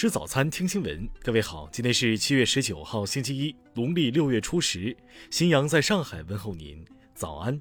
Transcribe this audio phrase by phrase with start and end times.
[0.00, 1.10] 吃早餐，听新闻。
[1.24, 4.96] 各位好，今天是七月十九号，星期一，农历六月初十。
[5.28, 6.86] 新阳在上海问候您，
[7.16, 7.60] 早安。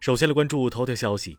[0.00, 1.38] 首先来关注头条消息。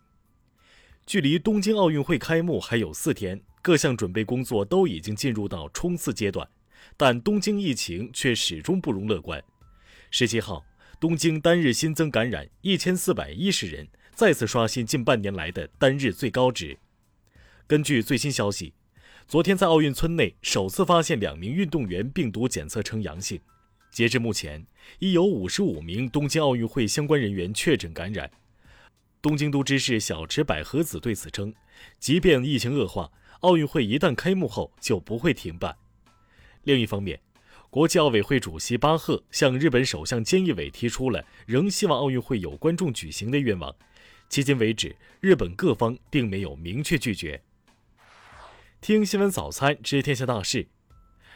[1.05, 6.49] 距离东京奥运会开幕还有四天，各项准备工作都已经进入到冲刺阶段，
[6.95, 9.43] 但东京疫情却始终不容乐观。
[10.09, 10.63] 十七号，
[11.01, 13.85] 东京单日新增感染一千四百一十人。
[14.17, 16.75] 再次刷新近半年来的单日最高值。
[17.67, 18.73] 根据最新消息，
[19.27, 23.39] 昨天在奥运村内首次发现两名运动员病毒检测呈阳性。
[23.91, 24.65] 截至目前，
[24.97, 28.27] 已有五十五名东京奥运会相关人员确诊感染。
[29.21, 31.53] 东京都知事小池百合子对此称，
[31.99, 35.77] 即便疫情恶化，奥运会一旦开幕后就不会停办。
[36.63, 37.21] 另一方面，
[37.69, 43.75] 国际奥委会主席巴赫向日本首相菅义伟提出了仍希望奥运会有观众举行的愿望。
[44.29, 47.41] 迄今为止，日本各方并没有明确拒绝。
[48.79, 50.67] 听新闻早餐知天下大事。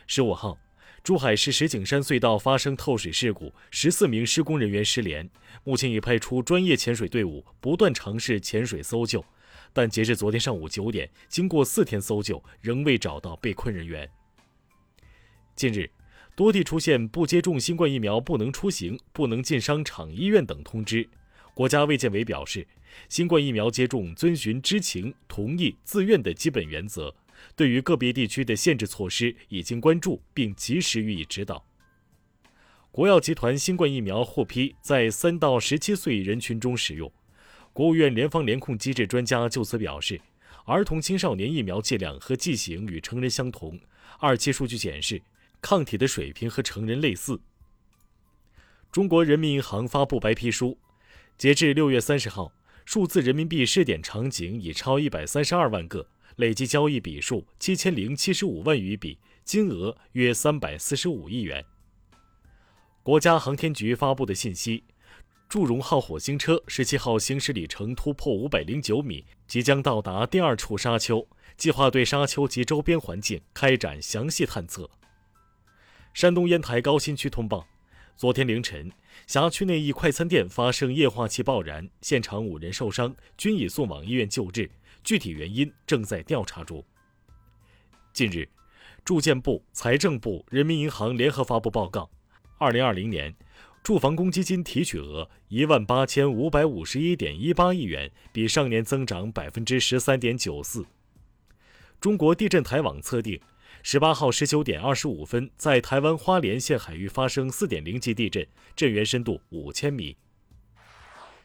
[0.06, 0.59] 十五号，
[1.03, 5.28] 珠海市石景山隧道发生透水事故，十四名施工人员失联。
[5.64, 9.25] 目前已派出专业潜水队伍，不断尝试潜水搜救，
[9.73, 14.08] 但截至昨天上午九点，经过四天搜救，仍未找到被困人员。
[15.56, 15.89] 近日，
[16.36, 21.09] 多地出现不接种新冠疫苗不能出行、不能进商场、医院等通知。
[21.54, 22.68] 国家卫健委表示。
[23.08, 27.16] 新冠疫苗接种遵循知情、同意、自愿的基本原则。
[27.56, 31.66] 对于个别地区的限制措施，已经关注并及时予以指导。
[32.92, 37.10] 国药集团新冠疫苗获批在三到十七岁人群中使用。
[37.72, 40.20] 国务院联防联控机制专家就此表示，
[40.66, 43.80] 儿童青少年疫苗剂量和剂型与成人相同，
[44.20, 45.22] 二期数据显示，
[45.62, 47.40] 抗体的水平和成人类似。
[48.92, 50.78] 中国人民银行发布白皮书，
[51.42, 52.53] 截至六月三十号。
[52.86, 61.66] 数字人民币试点场景已超一百三十二万个，累计交易笔数七千零七十五万余笔，金额约三百四十五亿元。
[63.01, 64.84] 国家航天局发布的信息，
[65.50, 74.88] 祝融号火星车十七号行驶里程突破五百零九米，即将到达第二处沙丘，计划对沙丘及周边环境开展详细探测。
[76.13, 77.66] 山东烟台高新区通报。
[78.16, 78.92] 昨天凌晨，
[79.26, 84.70] 辖区内一快餐店发生液化气爆燃，现场五人受伤，均已送往医院救治，
[85.04, 86.86] 具体原因正在调查中。
[88.14, 88.48] 近日，
[89.04, 92.10] 住建部、财政部、人民银行联合发布报告，
[92.60, 93.36] 二零二零年
[93.82, 100.86] 住房公积金提取额一万八千五百五十一点一八亿元，比上年增长百分之十三点九四。
[102.00, 103.42] 中国地震台网测定。
[103.84, 110.16] 十八号十九点二十五分，在台湾花莲县海域发生四点零级地震，震源深度五千米。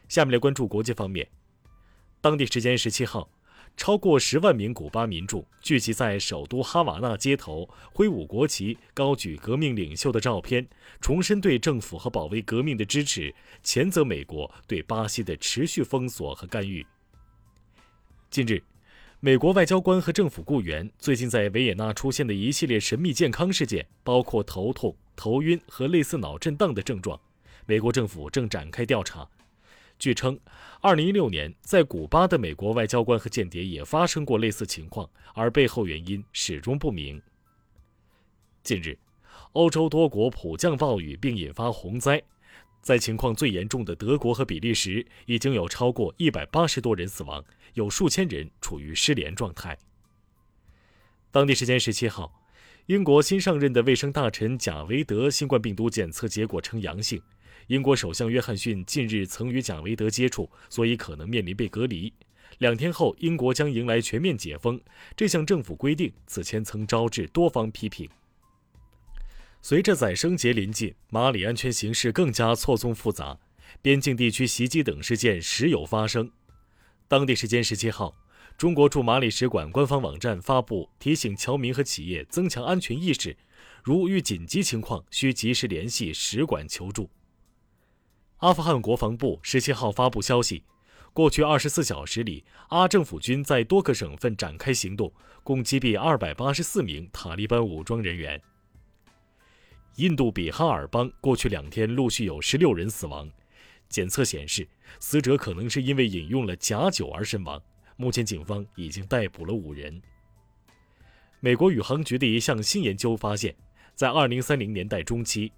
[0.07, 1.27] 下面来关注国际方面。
[2.21, 3.29] 当地时间十七号，
[3.75, 10.67] 超过十万名古巴民众聚集在首都哈瓦那街头，挥舞国旗，高举革命领袖的照片，
[11.01, 13.33] 重申对政府和保卫革命的支持，
[13.63, 16.85] 谴责美国对巴西的持续封锁和干预。
[18.29, 18.61] 近日。
[19.19, 27.19] 美国外交官和政府雇员最近在维也纳出现的一系列神秘健康事件，包括头痛、头晕和类似脑震荡的症状。
[27.65, 29.27] 美国政府正展开调查。
[29.97, 30.39] 据称
[30.83, 37.19] ，2016年在古巴的美国外交官和间谍也发生过类似情况，而背后原因始终不明。
[38.61, 38.99] 近日，
[39.53, 42.21] 欧洲多国普降暴雨并引发洪灾。
[42.81, 47.43] 在情况最严重的德国和比利时，已经有超过一百八十多人死亡，
[47.73, 49.77] 有数千人处于失联状态。
[51.31, 52.41] 当地时间十七号，
[52.85, 57.21] 英国新上任的卫生大臣贾维德新冠病毒检测结果呈阳性。
[57.67, 62.13] 英国首相约翰逊近日曾与贾维德接触，所以可能面临被隔离。
[62.59, 64.79] 两天后，英国将迎来全面解封。
[65.17, 68.09] 这项政府规定此前曾招致多方批评。
[69.69, 73.37] 随着宰牲节临近，马里安全形势更加错综复杂，
[73.81, 76.31] 边境地区袭击等事件时有发生。
[77.09, 78.15] 当地时间十七号，
[78.57, 83.35] 中国驻马里使馆官方网站发布提醒侨民和企业增强安全意识，
[83.83, 87.09] 如遇紧急情况需及时联系使馆求助。
[88.37, 90.63] 阿富汗国防部十七号发布消息，
[91.11, 95.11] 过去二十四小时里，阿政府军在多个省份展开行动，
[95.43, 98.41] 共击毙二百八十四名塔利班武装人员。
[99.97, 103.27] 印度比哈尔邦过去两天陆续有十六人死亡，
[103.89, 104.67] 检测显示
[104.99, 107.59] 死者可能是因为饮用了假酒而身亡。
[107.95, 109.99] 目前警方已经逮捕了五人。
[111.39, 113.55] 美国宇航局的一项新研究发现，
[113.95, 115.51] 在二零三零年代中期，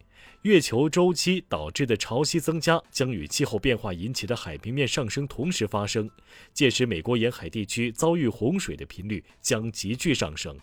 [0.44, 6.10] 月球周期导致的潮汐增加将与气候变化引起的海平面上升同时发生，
[6.54, 10.58] 届时美国沿海地区遭遇洪水的频率将急剧上升。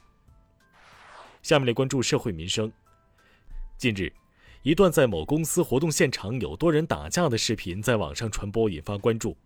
[1.42, 2.72] 下面来关注社会民生。
[3.78, 4.10] 近日，
[4.62, 9.36] 一段在某公司活动现场有多人打架的视频在网上传播，引发关注。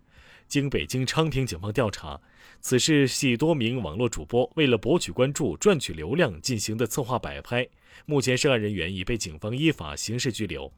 [0.46, 2.20] 经北京昌平警方调查，
[2.60, 7.66] 此事系多名网络主播为了博取关注、赚取流量进行的策划摆拍。
[8.06, 10.72] 目前，涉案人员已被警方依法刑事拘留。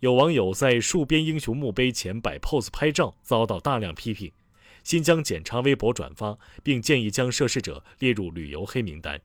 [0.00, 4.32] 有网友在戍边英雄墓碑前摆 pose 拍照，遭到大量批评。
[4.82, 9.20] 新疆检察微博转发，并建议将涉事者列入旅游黑名单。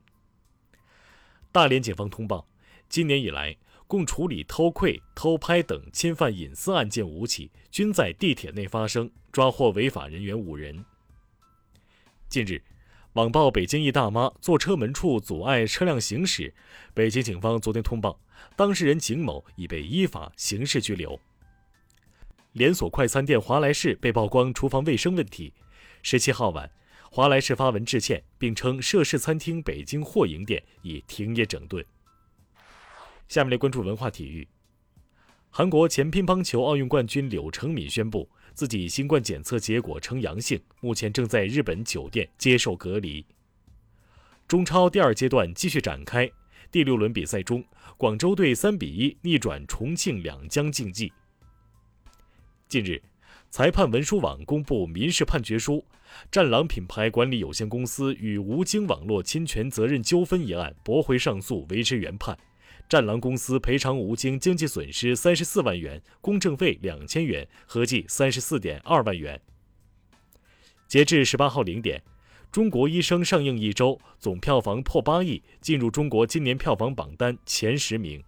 [1.53, 2.45] 大连警方通报，
[2.89, 3.55] 今年以来
[3.87, 10.83] 共处理偷窥、偷拍等侵犯隐私案件五起，均在地铁内发生，抓获违法人员五人。
[12.29, 12.61] 近日。
[13.13, 16.53] 网曝北京一大妈坐车门处阻碍车辆行驶，
[16.93, 18.19] 北京警方昨天通报，
[18.55, 21.19] 当事人景某已被依法刑事拘留。
[22.51, 25.51] 连锁快餐店华莱士被曝光厨房卫生问题，
[26.03, 26.69] 十七号晚，
[27.09, 31.83] 华莱士发文致歉，并称涉事餐厅北京货营店已停业整顿。
[33.27, 34.47] 下面来关注文化体育，
[35.49, 38.29] 韩国前乒乓球奥运冠军柳承敏宣布。
[38.53, 43.23] 自己新冠检测结果呈阳性，目前正在日本酒店接受隔离。
[44.47, 46.27] 中超第二阶段继续展开，
[46.71, 47.63] 第六轮比赛中，
[47.97, 51.13] 广州队三比一逆转重庆两江竞技。
[52.67, 52.99] 近日，
[53.51, 55.85] 裁判文书网公布民事判决书，
[56.31, 62.35] 战狼品牌管理有限公司与吴京网络侵权责任纠纷一案驳回上诉，维持原判。
[62.89, 69.41] 战狼公司赔偿吴京经济损失三十四万元，公证费两千元，合计三十四点二万元。
[70.87, 71.99] 截至十八号零点，
[72.49, 78.23] 《中国医生》上映一周，总票房破八亿，进入中国今年票房榜单前十名。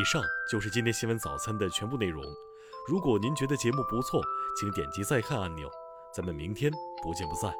[0.00, 2.24] 以上就是今天新闻早餐的全部内容。
[2.88, 4.22] 如果您觉得节目不错，
[4.58, 5.68] 请点击再看按钮。
[6.14, 6.72] 咱们明天
[7.02, 7.52] 不见不散。